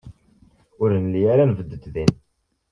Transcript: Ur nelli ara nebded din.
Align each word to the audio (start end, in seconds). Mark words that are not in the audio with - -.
Ur 0.81 0.89
nelli 1.03 1.21
ara 1.33 1.43
nebded 1.49 1.83
din. 1.93 2.11